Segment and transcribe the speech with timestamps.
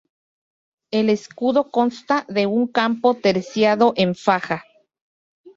[0.89, 4.63] El escudo consta de un campo terciado en faja.